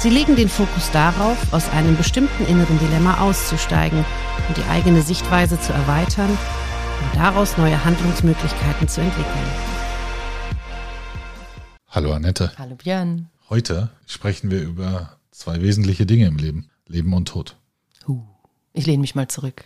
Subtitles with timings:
[0.00, 4.04] Sie legen den Fokus darauf, aus einem bestimmten inneren Dilemma auszusteigen
[4.46, 9.50] und die eigene Sichtweise zu erweitern und daraus neue Handlungsmöglichkeiten zu entwickeln.
[11.88, 12.52] Hallo Annette.
[12.56, 13.28] Hallo Björn.
[13.50, 16.70] Heute sprechen wir über zwei wesentliche Dinge im Leben.
[16.86, 17.56] Leben und Tod.
[18.06, 18.22] Uh,
[18.74, 19.64] ich lehne mich mal zurück.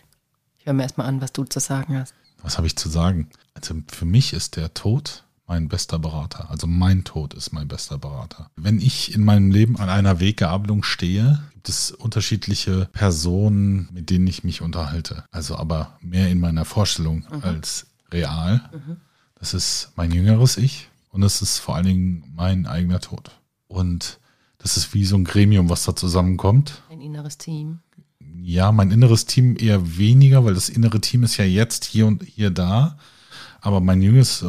[0.59, 2.15] Ich höre mir erstmal an, was du zu sagen hast.
[2.41, 3.29] Was habe ich zu sagen?
[3.53, 6.51] Also für mich ist der Tod mein bester Berater.
[6.51, 8.51] Also mein Tod ist mein bester Berater.
[8.57, 14.27] Wenn ich in meinem Leben an einer Weggabelung stehe, gibt es unterschiedliche Personen, mit denen
[14.27, 15.25] ich mich unterhalte.
[15.31, 17.43] Also aber mehr in meiner Vorstellung mhm.
[17.43, 18.69] als real.
[18.73, 18.97] Mhm.
[19.37, 23.33] Das ist mein jüngeres Ich und es ist vor allen Dingen mein eigener Tod.
[23.67, 24.19] Und
[24.59, 26.83] das ist wie so ein Gremium, was da zusammenkommt.
[26.91, 27.81] Ein inneres Team.
[28.41, 32.23] Ja, mein inneres Team eher weniger, weil das innere Team ist ja jetzt hier und
[32.23, 32.97] hier da
[33.63, 34.45] aber mein jüngeres,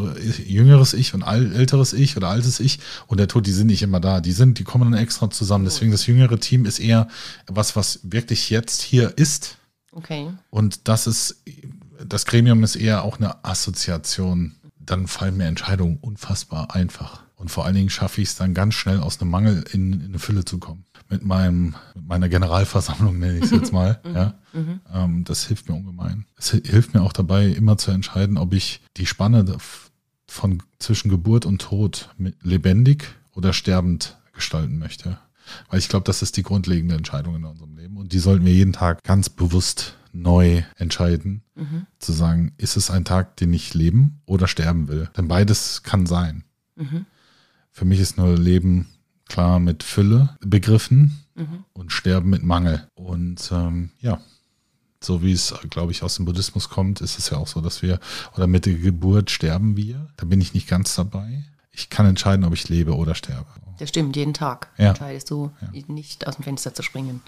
[0.46, 4.00] jüngeres Ich und älteres Ich oder altes Ich und der Tod, die sind nicht immer
[4.00, 4.20] da.
[4.20, 5.66] Die sind, die kommen dann extra zusammen.
[5.66, 7.08] Deswegen das jüngere Team ist eher
[7.48, 9.58] was, was wirklich jetzt hier ist.
[9.92, 10.32] Okay.
[10.50, 11.44] Und das ist,
[12.04, 14.56] das Gremium ist eher auch eine Assoziation.
[14.80, 17.23] Dann fallen mir Entscheidungen unfassbar einfach.
[17.44, 20.06] Und vor allen Dingen schaffe ich es dann ganz schnell aus einem Mangel in, in
[20.06, 24.00] eine Fülle zu kommen mit meinem, mit meiner Generalversammlung, nenne ich es jetzt mal.
[24.06, 24.16] Mhm.
[24.16, 24.34] ja.
[24.54, 24.80] Mhm.
[24.94, 26.26] Ähm, das hilft mir ungemein.
[26.38, 29.58] Es hilft mir auch dabei, immer zu entscheiden, ob ich die Spanne
[30.26, 35.18] von zwischen Geburt und Tod lebendig oder sterbend gestalten möchte.
[35.70, 37.98] Weil ich glaube, das ist die grundlegende Entscheidung in unserem Leben.
[37.98, 41.88] Und die sollten wir jeden Tag ganz bewusst neu entscheiden, mhm.
[42.00, 45.10] zu sagen, ist es ein Tag, den ich leben oder sterben will?
[45.18, 46.46] Denn beides kann sein.
[46.78, 47.06] Mhm.
[47.74, 48.88] Für mich ist nur Leben
[49.28, 51.66] klar mit Fülle begriffen mhm.
[51.74, 52.88] und Sterben mit Mangel.
[52.94, 54.22] Und ähm, ja,
[55.02, 57.82] so wie es, glaube ich, aus dem Buddhismus kommt, ist es ja auch so, dass
[57.82, 58.00] wir,
[58.36, 60.08] oder mit der Geburt sterben wir.
[60.18, 61.44] Da bin ich nicht ganz dabei.
[61.72, 63.48] Ich kann entscheiden, ob ich lebe oder sterbe.
[63.80, 64.90] Das stimmt, jeden Tag ja.
[64.90, 65.82] entscheidest du, ja.
[65.88, 67.22] nicht aus dem Fenster zu springen.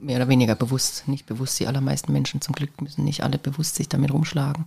[0.00, 1.60] Mehr oder weniger bewusst, nicht bewusst.
[1.60, 4.64] Die allermeisten Menschen zum Glück müssen nicht alle bewusst sich damit rumschlagen.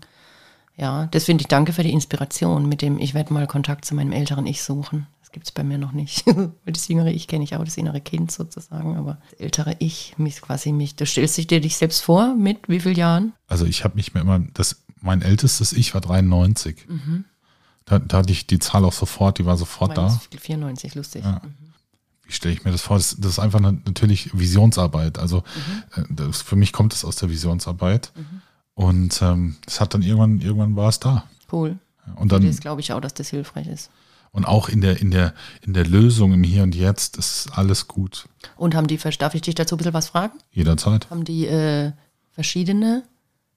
[0.79, 3.95] Ja, das finde ich danke für die Inspiration mit dem, ich werde mal Kontakt zu
[3.95, 5.07] meinem älteren Ich suchen.
[5.19, 6.25] Das gibt es bei mir noch nicht.
[6.25, 10.15] Weil das jüngere Ich kenne ich auch, das innere Kind sozusagen, aber das ältere Ich,
[10.17, 13.33] mich quasi mich, du stellst dich dir dich selbst vor mit wie vielen Jahren?
[13.47, 16.87] Also ich habe mich mir immer, das, mein ältestes Ich war 93.
[16.87, 17.25] Mhm.
[17.83, 20.17] Da, da, hatte ich die Zahl auch sofort, die war sofort da.
[20.39, 21.23] 94, lustig.
[21.25, 21.41] Ja.
[21.43, 21.73] Mhm.
[22.23, 22.97] Wie stelle ich mir das vor?
[22.97, 25.19] Das, das ist einfach eine, natürlich Visionsarbeit.
[25.19, 25.43] Also
[25.95, 26.03] mhm.
[26.03, 28.13] Äh, das, für mich kommt es aus der Visionsarbeit.
[28.15, 28.41] Mhm.
[28.79, 31.25] Und es ähm, hat dann irgendwann, irgendwann war es da.
[31.51, 31.77] Cool.
[32.15, 33.89] Und dann, glaube ich auch, dass das hilfreich ist.
[34.31, 35.33] Und auch in der, in der,
[35.65, 38.29] in der Lösung im Hier und Jetzt ist alles gut.
[38.55, 40.39] Und haben die, darf ich dich dazu ein bisschen was fragen?
[40.51, 41.09] Jederzeit.
[41.09, 41.91] Haben die äh,
[42.31, 43.03] verschiedene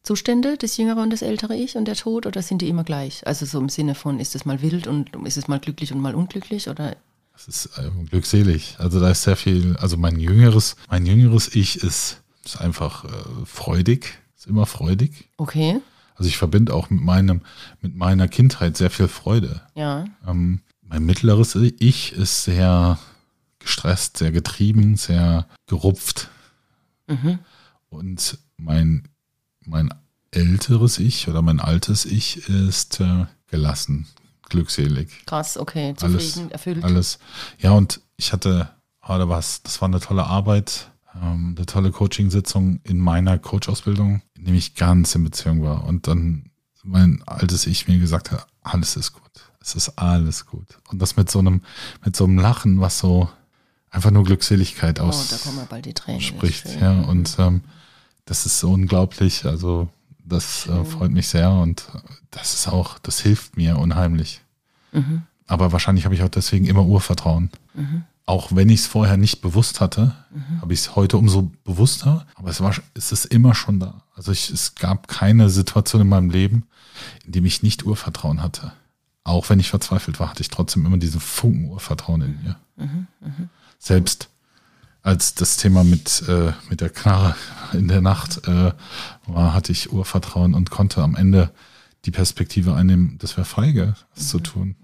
[0.02, 3.24] Zustände, das jüngere und das ältere Ich und der Tod, oder sind die immer gleich?
[3.24, 6.00] Also so im Sinne von, ist es mal wild und ist es mal glücklich und
[6.00, 6.96] mal unglücklich, oder?
[7.36, 8.74] Es ist äh, glückselig.
[8.80, 13.08] Also da ist sehr viel, also mein jüngeres, mein jüngeres Ich ist, ist einfach äh,
[13.44, 15.28] freudig, ist immer freudig.
[15.36, 15.80] Okay.
[16.16, 17.42] Also ich verbinde auch mit meinem,
[17.80, 19.62] mit meiner Kindheit sehr viel Freude.
[19.74, 20.04] Ja.
[20.26, 22.98] Ähm, mein mittleres Ich ist sehr
[23.60, 26.28] gestresst, sehr getrieben, sehr gerupft.
[27.06, 27.38] Mhm.
[27.88, 29.08] Und mein,
[29.64, 29.94] mein
[30.32, 34.08] älteres Ich oder mein altes Ich ist äh, gelassen,
[34.48, 35.24] glückselig.
[35.26, 36.84] Krass, okay, zufrieden, alles, erfüllt.
[36.84, 37.18] Alles.
[37.58, 38.70] Ja, und ich hatte,
[39.02, 44.22] oh, da was, das war eine tolle Arbeit ähm, eine tolle Coaching-Sitzung in meiner Coach-Ausbildung,
[44.42, 46.50] in dem ich ganz in Beziehung war und dann
[46.82, 49.22] mein altes Ich mir gesagt hat, alles ist gut.
[49.60, 50.66] Es ist alles gut.
[50.90, 51.62] Und das mit so einem,
[52.04, 53.30] mit so einem Lachen, was so
[53.88, 56.20] einfach nur Glückseligkeit oh, aus da kommen wir bald die Tränen.
[56.20, 56.66] spricht.
[56.80, 57.60] Ja, und ähm,
[58.24, 59.44] das ist so unglaublich.
[59.44, 59.88] Also
[60.24, 61.86] das äh, freut mich sehr und
[62.32, 64.40] das ist auch, das hilft mir unheimlich.
[64.90, 65.22] Mhm.
[65.46, 67.50] Aber wahrscheinlich habe ich auch deswegen immer Urvertrauen.
[67.74, 70.60] Mhm auch wenn ich es vorher nicht bewusst hatte, mhm.
[70.60, 72.26] habe ich es heute umso bewusster.
[72.34, 74.02] Aber es war, es ist immer schon da.
[74.14, 76.64] Also ich, es gab keine Situation in meinem Leben,
[77.24, 78.72] in dem ich nicht Urvertrauen hatte.
[79.24, 82.56] Auch wenn ich verzweifelt war, hatte ich trotzdem immer diesen Funken Urvertrauen in mir.
[82.76, 83.06] Mhm.
[83.20, 83.48] Mhm.
[83.78, 84.28] Selbst
[85.02, 87.34] als das Thema mit, äh, mit der Knarre
[87.72, 88.72] in der Nacht äh,
[89.26, 91.50] war, hatte ich Urvertrauen und konnte am Ende
[92.04, 94.44] die Perspektive einnehmen, das wäre feige, das zu mhm.
[94.44, 94.76] tun.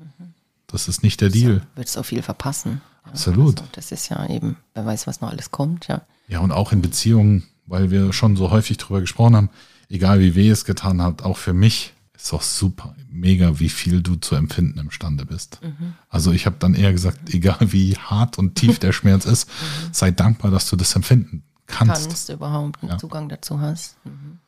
[0.69, 1.62] Das ist nicht der Deal.
[1.75, 2.81] Wird so viel verpassen.
[3.05, 3.61] Ja, Absolut.
[3.61, 6.03] Also das ist ja eben, wer weiß, was noch alles kommt, ja.
[6.29, 9.50] Ja, und auch in Beziehungen, weil wir schon so häufig drüber gesprochen haben,
[9.88, 14.03] egal wie weh es getan hat, auch für mich ist doch super, mega, wie viel
[14.03, 15.61] du zu empfinden imstande bist.
[15.62, 15.94] Mhm.
[16.09, 19.49] Also ich habe dann eher gesagt, egal wie hart und tief der Schmerz ist,
[19.93, 22.09] sei dankbar, dass du das empfinden kannst.
[22.09, 22.99] Kannst du überhaupt einen Ja.
[22.99, 23.97] Zugang dazu hast.
[24.05, 24.38] Mhm.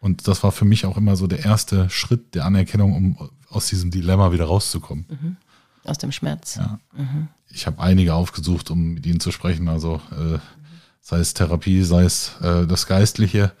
[0.00, 3.66] Und das war für mich auch immer so der erste Schritt der Anerkennung, um aus
[3.68, 5.36] diesem Dilemma wieder rauszukommen.
[5.84, 6.56] Aus dem Schmerz.
[6.56, 6.78] Ja.
[7.48, 10.38] Ich habe einige aufgesucht, um mit ihnen zu sprechen, also äh,
[11.00, 13.52] sei es Therapie, sei es äh, das Geistliche.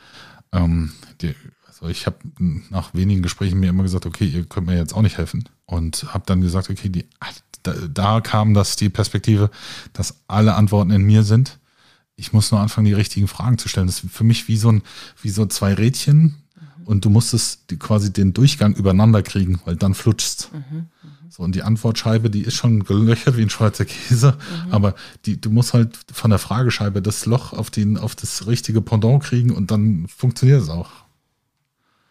[0.52, 1.34] Ähm, die,
[1.66, 2.18] also ich habe
[2.68, 5.48] nach wenigen Gesprächen mir immer gesagt, okay, ihr könnt mir jetzt auch nicht helfen.
[5.64, 7.06] Und habe dann gesagt, okay, die,
[7.62, 9.50] da, da kam das die Perspektive,
[9.92, 11.58] dass alle Antworten in mir sind.
[12.16, 13.86] Ich muss nur anfangen, die richtigen Fragen zu stellen.
[13.86, 14.82] Das ist für mich wie so ein,
[15.22, 16.39] wie so zwei Rädchen
[16.90, 20.50] und du musstest die, quasi den Durchgang übereinander kriegen, weil dann flutschst.
[21.28, 24.36] So, und die Antwortscheibe, die ist schon gelöchert wie ein Schweizer Käse,
[24.70, 28.80] aber die, du musst halt von der Fragescheibe das Loch auf, den, auf das richtige
[28.80, 30.90] Pendant kriegen und dann funktioniert es auch.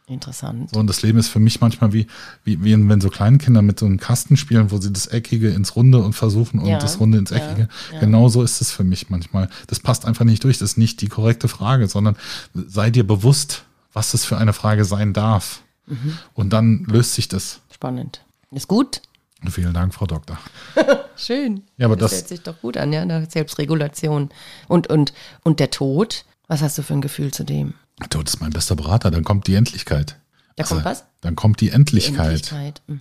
[0.08, 0.70] Interessant.
[0.74, 2.08] So, und das Leben ist für mich manchmal wie,
[2.46, 5.76] wie, wie wenn so Kleinkinder mit so einem Kasten spielen, wo sie das Eckige ins
[5.76, 7.68] Runde und versuchen und Ja, das Runde ins ja, Eckige.
[7.94, 8.00] ja.
[8.00, 9.50] Genauso ist es für mich manchmal.
[9.68, 10.58] Das passt einfach nicht durch.
[10.58, 12.16] Das ist nicht die korrekte Frage, sondern
[12.54, 15.62] sei dir bewusst, was es für eine Frage sein darf.
[15.88, 16.18] Mhm.
[16.34, 17.62] Und dann löst sich das.
[17.74, 18.24] Spannend.
[18.52, 19.02] Ist gut?
[19.50, 20.38] Vielen Dank, Frau Doktor.
[21.16, 21.64] Schön.
[21.78, 24.30] Ja, aber das- hört sich doch gut an, ja, nach Selbstregulation.
[24.68, 25.14] Und, und,
[25.44, 27.74] und der Tod, was hast du für ein Gefühl zu dem?
[28.02, 29.12] Der Tod ist mein bester Berater.
[29.12, 30.18] Dann kommt die Endlichkeit.
[30.56, 31.06] Da kommt was?
[31.22, 32.28] Dann kommt die Endlichkeit.
[32.28, 32.82] Endlichkeit.
[32.88, 33.00] Mhm.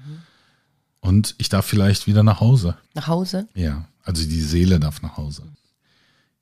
[1.00, 2.76] Und ich darf vielleicht wieder nach Hause.
[2.94, 3.48] Nach Hause?
[3.54, 5.42] Ja, also die Seele darf nach Hause.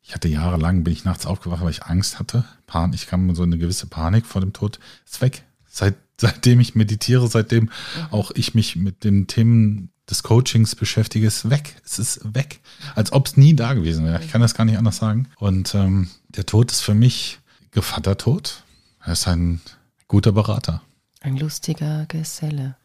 [0.06, 2.44] Ich hatte jahrelang, bin ich nachts aufgewacht, weil ich Angst hatte.
[2.69, 4.79] Pan ich kam so eine gewisse Panik vor dem Tod.
[5.05, 5.43] Ist weg.
[5.69, 7.70] Seit, seitdem ich meditiere, seitdem
[8.12, 11.75] auch ich mich mit den Themen des Coachings beschäftige, ist weg.
[11.85, 12.61] Es ist weg.
[12.94, 14.23] Als ob es nie da gewesen wäre.
[14.23, 15.29] Ich kann das gar nicht anders sagen.
[15.38, 17.41] Und ähm, der Tod ist für mich
[17.73, 18.62] Gevattertod.
[19.03, 19.61] Er ist ein
[20.06, 20.82] guter Berater.
[21.20, 22.76] Ein lustiger Geselle.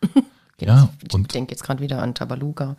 [0.60, 2.78] Ja, ich denke jetzt gerade wieder an Tabaluga.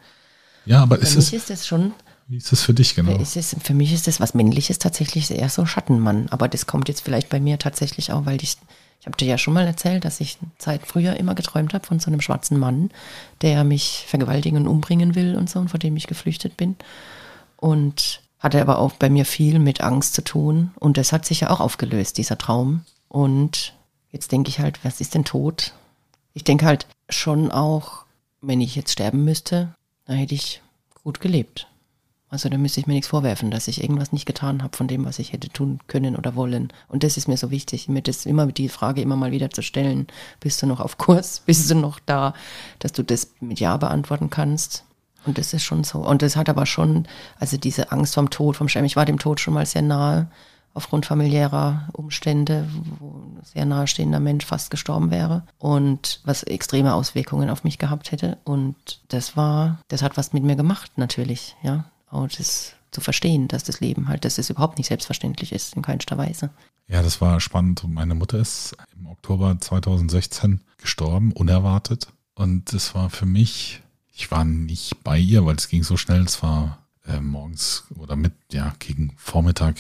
[0.65, 1.93] ja, aber Für ist mich es, ist es schon,
[2.33, 3.13] wie ist es für dich genau?
[3.37, 6.29] es, für mich ist es was Männliches tatsächlich eher so Schattenmann.
[6.31, 8.57] Aber das kommt jetzt vielleicht bei mir tatsächlich auch, weil ich,
[9.01, 12.01] ich habe dir ja schon mal erzählt, dass ich Zeit früher immer geträumt habe von
[12.01, 12.91] so einem schwarzen Mann,
[13.43, 16.77] der mich vergewaltigen und umbringen will und so, und vor dem ich geflüchtet bin.
[17.59, 20.71] Und hatte aber auch bei mir viel mit Angst zu tun.
[20.81, 22.87] Und das hat sich ja auch aufgelöst, dieser Traum.
[23.11, 23.75] Und
[24.11, 25.75] jetzt denke ich halt, was ist denn Tod?
[26.33, 28.07] Ich denke halt schon auch,
[28.41, 29.75] wenn ich jetzt sterben müsste,
[30.07, 30.63] dann hätte ich
[31.05, 31.67] gut gelebt.
[32.33, 35.05] Also da müsste ich mir nichts vorwerfen, dass ich irgendwas nicht getan habe von dem,
[35.05, 36.73] was ich hätte tun können oder wollen.
[36.89, 39.61] Und das ist mir so wichtig, mir das immer die Frage immer mal wieder zu
[39.61, 40.07] stellen,
[40.41, 42.33] bist du noch auf Kurs, bist du noch da,
[42.79, 44.85] dass du das mit Ja beantworten kannst.
[45.27, 45.99] Und das ist schon so.
[45.99, 47.07] Und das hat aber schon,
[47.39, 50.27] also diese Angst vom Tod, vom Sterben, ich war dem Tod schon mal sehr nahe,
[50.73, 52.67] aufgrund familiärer Umstände,
[52.99, 58.11] wo ein sehr nahestehender Mensch fast gestorben wäre und was extreme Auswirkungen auf mich gehabt
[58.11, 58.39] hätte.
[58.45, 61.85] Und das war, das hat was mit mir gemacht, natürlich, ja.
[62.13, 65.83] Und das zu verstehen, dass das Leben halt, dass es überhaupt nicht selbstverständlich ist, in
[65.83, 66.51] keinster Weise.
[66.87, 67.83] Ja, das war spannend.
[67.89, 72.09] Meine Mutter ist im Oktober 2016 gestorben, unerwartet.
[72.35, 73.83] Und das war für mich,
[74.13, 76.23] ich war nicht bei ihr, weil es ging so schnell.
[76.23, 79.77] Es war äh, morgens oder mit, ja, gegen Vormittag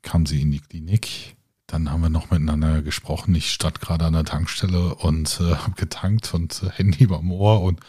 [0.00, 1.36] kam sie in die Klinik.
[1.66, 3.34] Dann haben wir noch miteinander gesprochen.
[3.34, 7.60] Ich stand gerade an der Tankstelle und äh, habe getankt und äh, Handy beim Ohr.
[7.60, 7.80] Und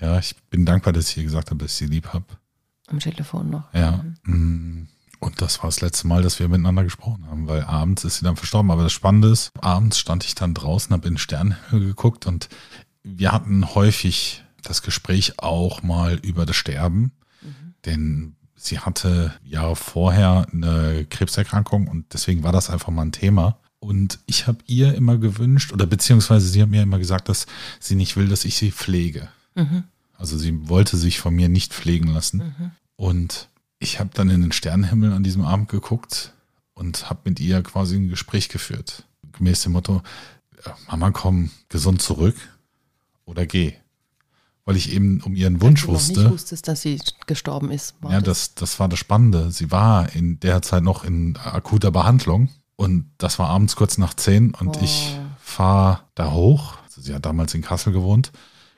[0.00, 2.24] ja, ich bin dankbar, dass ich ihr gesagt habe, dass ich sie lieb habe.
[2.88, 3.72] Am Telefon noch.
[3.74, 4.04] Ja.
[4.24, 4.88] mm,
[5.20, 8.24] Und das war das letzte Mal, dass wir miteinander gesprochen haben, weil abends ist sie
[8.24, 8.70] dann verstorben.
[8.70, 12.48] Aber das Spannende ist, abends stand ich dann draußen, habe in den Sternenhimmel geguckt und
[13.04, 17.12] wir hatten häufig das Gespräch auch mal über das Sterben,
[17.84, 23.58] denn sie hatte Jahre vorher eine Krebserkrankung und deswegen war das einfach mal ein Thema.
[23.80, 27.46] Und ich habe ihr immer gewünscht, oder beziehungsweise sie hat mir immer gesagt, dass
[27.80, 29.28] sie nicht will, dass ich sie pflege.
[30.22, 32.54] Also sie wollte sich von mir nicht pflegen lassen.
[32.94, 33.48] Und
[33.80, 36.32] ich habe dann in den Sternenhimmel an diesem Abend geguckt
[36.74, 39.02] und habe mit ihr quasi ein Gespräch geführt.
[39.32, 40.00] Gemäß dem Motto,
[40.86, 42.36] Mama, komm gesund zurück
[43.24, 43.72] oder geh.
[44.64, 46.20] Weil ich eben um ihren Wunsch du noch wusste.
[46.20, 47.96] nicht wusstest, dass sie gestorben ist.
[48.08, 49.50] Ja, das, das war das Spannende.
[49.50, 54.14] Sie war in der Zeit noch in akuter Behandlung und das war abends kurz nach
[54.14, 56.76] zehn und ich fahre da hoch.
[56.84, 58.30] Also sie hat damals in Kassel gewohnt,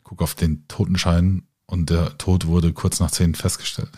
[0.05, 3.91] gucke auf den Totenschein und der Tod wurde kurz nach zehn festgestellt.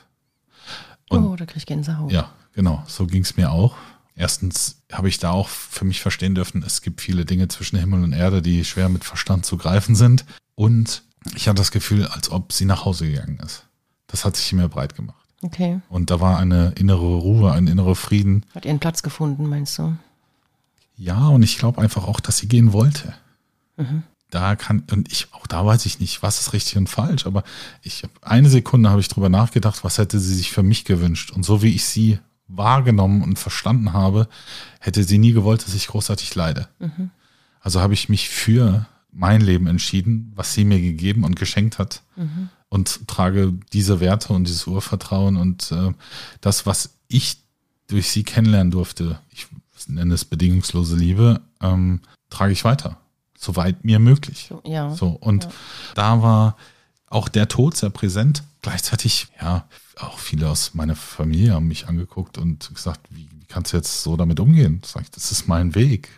[1.08, 2.10] Und oh, da krieg ich Gänsehaut.
[2.10, 3.76] ja, genau, so ging es mir auch.
[4.14, 8.02] Erstens habe ich da auch für mich verstehen dürfen, es gibt viele Dinge zwischen Himmel
[8.02, 10.24] und Erde, die schwer mit Verstand zu greifen sind.
[10.54, 11.02] Und
[11.34, 13.66] Ich hatte das Gefühl, als ob sie nach Hause gegangen ist.
[14.06, 15.26] Das hat sich immer breit gemacht.
[15.42, 15.80] Okay.
[15.88, 18.46] Und da war eine innere Ruhe, ein innerer Frieden.
[18.54, 19.96] Hat ihren Platz gefunden, meinst du?
[20.96, 23.12] Ja, und ich glaube einfach auch, dass sie gehen wollte.
[24.30, 27.44] Da kann, und ich, auch da weiß ich nicht, was ist richtig und falsch, aber
[27.82, 31.30] ich hab, eine Sekunde habe ich drüber nachgedacht, was hätte sie sich für mich gewünscht.
[31.30, 32.18] Und so wie ich sie
[32.48, 34.28] wahrgenommen und verstanden habe,
[34.80, 36.68] hätte sie nie gewollt, dass ich großartig leide.
[37.60, 42.02] Also habe ich mich für mein Leben entschieden, was sie mir gegeben und geschenkt hat.
[42.68, 45.92] Und trage diese Werte und dieses Urvertrauen und äh,
[46.40, 47.38] das, was ich
[47.86, 49.46] durch sie kennenlernen durfte, ich
[49.86, 52.98] nenne es bedingungslose Liebe, ähm, trage ich weiter.
[53.38, 54.50] Soweit mir möglich.
[54.64, 54.94] Ja.
[54.94, 55.48] So, und
[55.94, 56.56] da war
[57.08, 58.42] auch der Tod sehr präsent.
[58.62, 59.66] Gleichzeitig, ja,
[59.98, 64.02] auch viele aus meiner Familie haben mich angeguckt und gesagt, wie, wie kannst du jetzt
[64.02, 64.82] so damit umgehen?
[64.84, 66.08] Sag ich, das ist mein Weg.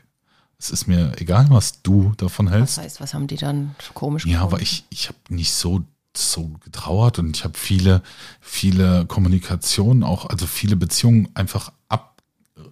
[0.59, 2.79] Es ist mir egal, was du davon Was hältst.
[2.79, 4.55] heißt, was haben die dann komisch Ja, gefunden?
[4.55, 5.83] aber ich, ich habe nicht so,
[6.17, 8.03] so getrauert und ich habe viele,
[8.41, 11.73] viele Kommunikationen auch, also viele Beziehungen einfach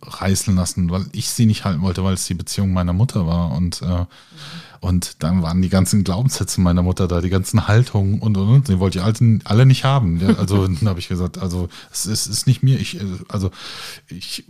[0.06, 3.52] abreißen lassen, weil ich sie nicht halten wollte, weil es die Beziehung meiner Mutter war.
[3.52, 4.06] Und, äh,
[4.80, 8.68] und dann waren die ganzen Glaubenssätze meiner Mutter da, die ganzen Haltungen und und und.
[8.68, 10.20] Die wollte ich alle, alle nicht haben.
[10.20, 12.78] Ja, Also dann habe ich gesagt, also es ist, ist nicht mir.
[12.78, 13.50] Ich, äh, also
[14.08, 14.44] ich,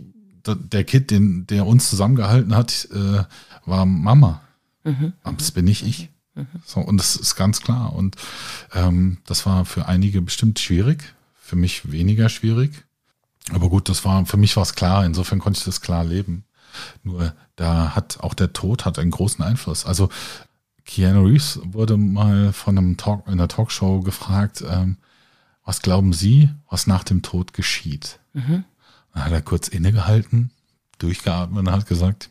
[0.45, 3.23] der Kid, den, der uns zusammengehalten hat, äh,
[3.65, 4.41] war Mama.
[5.23, 6.09] Aber das bin nicht ich.
[6.65, 7.93] So, und das ist ganz klar.
[7.93, 8.15] Und
[8.73, 12.86] ähm, das war für einige bestimmt schwierig, für mich weniger schwierig.
[13.53, 16.43] Aber gut, das war, für mich war es klar, insofern konnte ich das klar leben.
[17.03, 19.85] Nur da hat auch der Tod hat einen großen Einfluss.
[19.85, 20.09] Also
[20.85, 24.97] Keanu Reeves wurde mal von einem Talk, in einer Talkshow gefragt, ähm,
[25.63, 28.19] was glauben Sie, was nach dem Tod geschieht?
[29.13, 30.51] Dann hat er kurz innegehalten,
[30.99, 32.29] durchgeatmet und hat gesagt,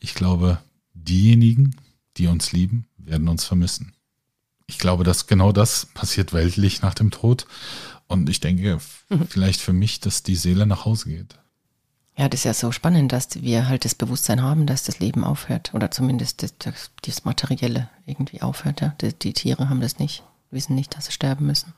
[0.00, 0.58] ich glaube,
[0.92, 1.76] diejenigen,
[2.16, 3.92] die uns lieben, werden uns vermissen.
[4.66, 7.46] Ich glaube, dass genau das passiert weltlich nach dem Tod.
[8.08, 11.38] Und ich denke, f- vielleicht für mich, dass die Seele nach Hause geht.
[12.16, 15.24] Ja, das ist ja so spannend, dass wir halt das Bewusstsein haben, dass das Leben
[15.24, 15.72] aufhört.
[15.74, 18.80] Oder zumindest das, das, das Materielle irgendwie aufhört.
[18.82, 18.94] Ja?
[19.00, 21.72] Die, die Tiere haben das nicht, wissen nicht, dass sie sterben müssen.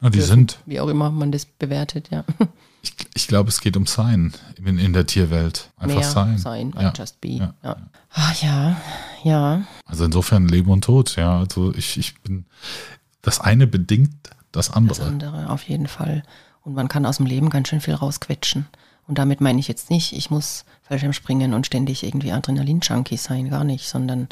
[0.00, 0.30] Na, die Dürfen.
[0.30, 2.24] sind, Wie auch immer man das bewertet, ja.
[2.82, 4.32] ich, ich glaube, es geht um Sein
[4.64, 5.70] in, in der Tierwelt.
[5.76, 6.38] Einfach Mehr sein.
[6.38, 6.92] sein, Ja.
[6.96, 7.28] just be.
[7.28, 7.54] Ja.
[7.64, 7.76] Ja.
[8.12, 8.76] Ah, ja,
[9.24, 9.66] ja.
[9.84, 11.38] Also insofern Leben und Tod, ja.
[11.38, 12.44] Also ich, ich bin,
[13.22, 15.02] das eine bedingt das Das andere.
[15.04, 16.22] andere, auf jeden Fall.
[16.62, 18.66] Und man kann aus dem Leben ganz schön viel rausquetschen.
[19.08, 23.50] Und damit meine ich jetzt nicht, ich muss Fallschirm springen und ständig irgendwie Adrenalin-Junkie sein,
[23.50, 24.28] gar nicht, sondern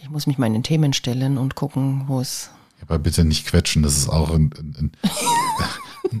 [0.00, 2.50] ich muss mich meinen Themen stellen und gucken, wo es
[2.80, 4.92] Aber bitte nicht quetschen, das ist auch ein, ein,
[6.12, 6.20] ein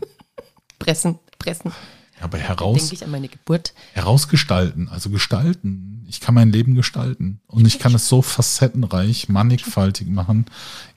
[0.78, 1.72] pressen, pressen.
[2.20, 3.72] aber heraus, Denke ich an meine Geburt.
[3.94, 6.04] herausgestalten, also gestalten.
[6.08, 7.40] Ich kann mein Leben gestalten.
[7.46, 10.46] Und ich kann es so facettenreich, mannigfaltig machen.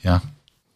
[0.01, 0.21] Ja,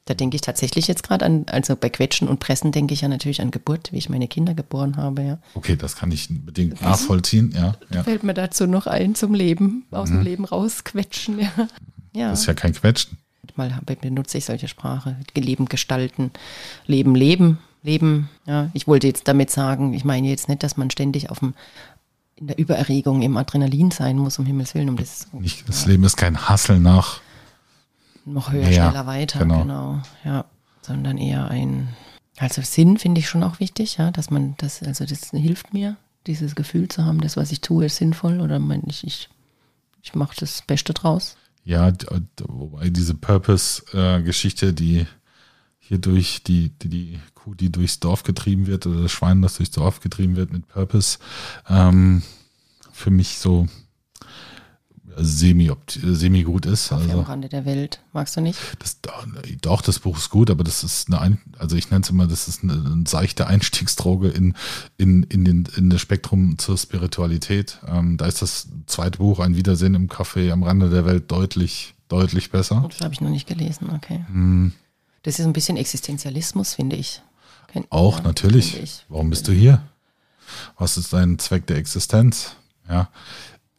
[0.06, 3.08] Da denke ich tatsächlich jetzt gerade an, also bei Quetschen und Pressen denke ich ja
[3.08, 5.38] natürlich an Geburt, wie ich meine Kinder geboren habe, ja.
[5.54, 7.54] okay, das kann ich bedingt nachvollziehen.
[7.56, 8.04] Ja, ja.
[8.04, 11.52] Fällt mir dazu noch ein zum Leben, aus dem Leben rausquetschen, ja.
[12.14, 12.32] Ja.
[12.32, 13.18] Das ist ja kein Quetschen.
[13.56, 15.18] Mal benutze ich solche Sprache.
[15.36, 16.32] Leben gestalten,
[16.88, 18.30] Leben leben, Leben.
[18.46, 21.54] Ja, ich wollte jetzt damit sagen, ich meine jetzt nicht, dass man ständig auf dem,
[22.36, 26.04] in der Übererregung im Adrenalin sein muss, um Himmels Willen, um das Nicht, das Leben
[26.04, 27.22] ist kein Hassel nach.
[28.26, 29.62] Noch höher, Ja, schneller, weiter, genau.
[29.62, 30.02] genau.
[30.24, 30.46] Ja,
[30.82, 31.90] sondern eher ein,
[32.38, 35.98] also Sinn finde ich schon auch wichtig, ja, dass man das, also das hilft mir,
[36.28, 39.30] dieses Gefühl zu haben, das, was ich tue, ist sinnvoll oder mein, ich, ich,
[40.02, 41.36] ich mache das Beste draus.
[41.64, 41.92] Ja,
[42.48, 45.06] wobei diese Purpose-Geschichte, die
[45.80, 49.58] hier durch die, die, die Kuh, die durchs Dorf getrieben wird, oder das Schwein, das
[49.58, 51.20] durchs Dorf getrieben wird mit Purpose,
[51.70, 52.24] ähm,
[52.92, 53.68] für mich so
[55.18, 56.90] semi, semi gut ist.
[56.90, 58.02] Kaffee Also am Rande der Welt.
[58.14, 58.60] Magst du nicht?
[58.80, 59.00] das,
[59.62, 62.28] doch, das Buch ist gut, aber das ist eine, Ein- also ich nenne es immer,
[62.28, 64.56] das ist eine, eine seichte Einstiegsdroge in,
[64.98, 67.80] in, in, den, in das Spektrum zur Spiritualität.
[67.88, 71.94] Ähm, da ist das zweite Buch, Ein Wiedersehen im Café am Rande der Welt, deutlich,
[72.08, 72.86] deutlich besser.
[72.90, 74.26] Das habe ich noch nicht gelesen, okay.
[74.28, 74.72] Hm.
[75.24, 77.22] Das ist ein bisschen Existenzialismus, finde ich.
[77.72, 78.78] Kennt- Auch ja, natürlich.
[78.82, 79.06] ich.
[79.08, 79.84] Warum bist du hier?
[80.78, 82.56] Was ist dein Zweck der Existenz?
[82.90, 83.10] Ja.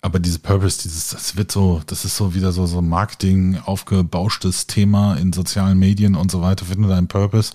[0.05, 4.67] Aber diese Purpose, dieses, das wird so, das ist so wieder so, so Marketing aufgebauschtes
[4.67, 6.65] Thema in sozialen Medien und so weiter.
[6.65, 7.53] Finde deinen Purpose.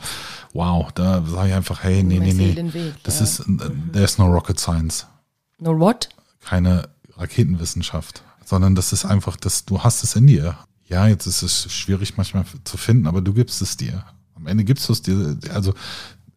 [0.54, 2.94] Wow, da sage ich einfach, hey, nee, nee, nee.
[3.04, 3.26] Das ja.
[3.26, 3.44] ist,
[3.92, 5.06] there's no rocket science.
[5.60, 6.08] No what?
[6.40, 6.88] Keine
[7.18, 8.24] Raketenwissenschaft.
[8.46, 10.58] Sondern das ist einfach, das, du hast es in dir.
[10.86, 14.06] Ja, jetzt ist es schwierig manchmal zu finden, aber du gibst es dir.
[14.36, 15.74] Am Ende gibst du es dir, also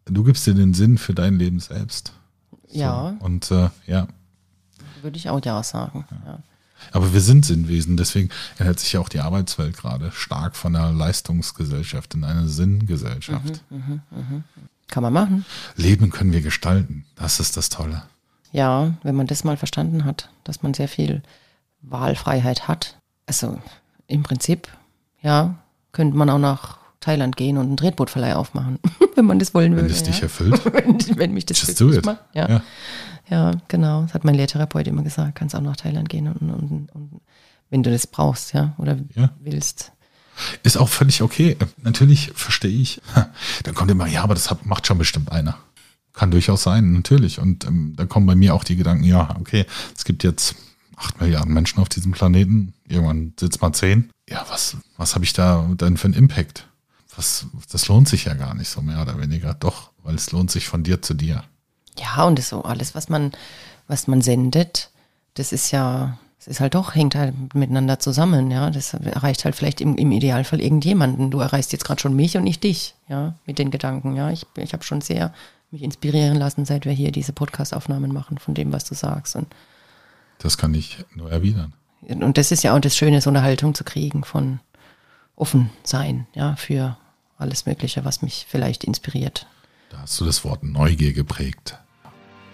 [0.03, 2.11] du gibst dir den Sinn für dein Leben selbst.
[2.69, 4.07] Ja, Und äh, ja,
[5.03, 6.05] würde ich auch ja sagen.
[6.25, 6.39] Ja.
[6.91, 10.91] Aber wir sind Sinnwesen, deswegen ändert sich ja auch die Arbeitswelt gerade stark von einer
[10.91, 13.61] Leistungsgesellschaft in eine Sinngesellschaft.
[13.69, 14.01] Mhm,
[14.87, 15.45] Kann man machen.
[15.75, 17.05] Leben können wir gestalten.
[17.15, 18.03] Das ist das Tolle.
[18.51, 21.21] Ja, wenn man das mal verstanden hat, dass man sehr viel
[21.81, 22.97] Wahlfreiheit hat.
[23.25, 23.59] Also
[24.07, 24.67] im Prinzip,
[25.21, 25.55] ja,
[25.91, 28.79] könnte man auch nach Thailand gehen und einen Tretbootverleih aufmachen,
[29.15, 29.87] wenn man das wollen würde.
[29.89, 30.23] Wenn es dich ja.
[30.23, 30.63] erfüllt.
[30.73, 32.05] wenn, wenn mich das Just do it.
[32.05, 32.19] macht.
[32.33, 32.49] Ja.
[32.49, 32.61] Ja.
[33.29, 33.51] ja.
[33.67, 34.03] genau.
[34.03, 35.35] Das hat mein Lehrtherapeut immer gesagt.
[35.35, 37.21] Kannst auch nach Thailand gehen und, und, und
[37.69, 39.31] wenn du das brauchst, ja, oder Ja.
[39.41, 39.91] willst.
[40.63, 41.57] Ist auch völlig okay.
[41.83, 43.01] Natürlich verstehe ich.
[43.63, 45.57] Dann kommt immer, ja, aber das macht schon bestimmt einer.
[46.13, 47.39] Kann durchaus sein, natürlich.
[47.39, 49.65] Und ähm, dann kommen bei mir auch die Gedanken, ja, okay,
[49.95, 50.55] es gibt jetzt
[50.97, 52.73] acht Milliarden Menschen auf diesem Planeten.
[52.87, 54.09] Irgendwann sitzt mal zehn.
[54.29, 56.67] Ja, was, was habe ich da denn für einen Impact?
[57.15, 59.53] Was, das lohnt sich ja gar nicht so mehr oder weniger.
[59.53, 61.43] Doch, weil es lohnt sich von dir zu dir.
[61.99, 63.31] Ja, und das so alles, was man,
[63.87, 64.89] was man sendet,
[65.33, 68.69] das ist ja, es ist halt doch, hängt halt miteinander zusammen, ja.
[68.69, 71.31] Das erreicht halt vielleicht im, im Idealfall irgendjemanden.
[71.31, 74.31] Du erreichst jetzt gerade schon mich und nicht dich, ja, mit den Gedanken, ja.
[74.31, 75.33] Ich, ich habe schon sehr
[75.69, 79.35] mich inspirieren lassen, seit wir hier diese Podcast-Aufnahmen machen, von dem, was du sagst.
[79.35, 79.47] Und,
[80.39, 81.73] Das kann ich nur erwidern.
[82.07, 84.59] und das ist ja auch das Schöne, so eine Haltung zu kriegen von
[85.35, 86.97] offen sein, ja, für
[87.41, 89.47] alles Mögliche, was mich vielleicht inspiriert.
[89.89, 91.77] Da hast du das Wort Neugier geprägt.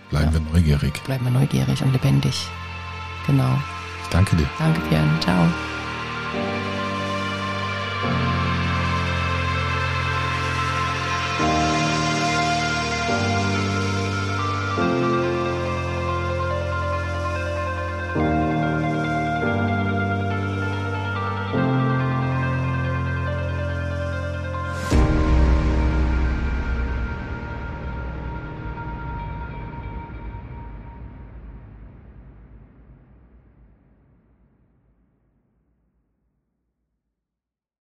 [0.09, 1.03] Bleiben wir neugierig.
[1.03, 2.47] Bleiben wir neugierig und lebendig.
[3.25, 3.59] Genau.
[4.03, 4.49] Ich danke dir.
[4.57, 5.21] Danke, Björn.
[5.21, 5.47] Ciao.